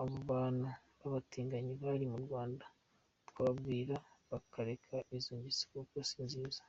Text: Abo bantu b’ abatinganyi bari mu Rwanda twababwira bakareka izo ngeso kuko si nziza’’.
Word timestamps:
Abo 0.00 0.16
bantu 0.30 0.66
b’ 0.98 1.02
abatinganyi 1.08 1.72
bari 1.82 2.04
mu 2.12 2.18
Rwanda 2.24 2.64
twababwira 3.28 3.94
bakareka 4.30 4.94
izo 5.16 5.30
ngeso 5.38 5.64
kuko 5.72 5.96
si 6.08 6.18
nziza’’. 6.26 6.62